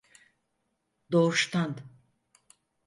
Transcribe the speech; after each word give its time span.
Doğuştan. 1.11 1.71